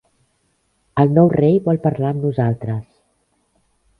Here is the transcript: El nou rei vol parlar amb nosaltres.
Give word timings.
El 1.03 1.11
nou 1.17 1.29
rei 1.33 1.59
vol 1.67 1.79
parlar 1.85 2.11
amb 2.13 2.25
nosaltres. 2.27 2.83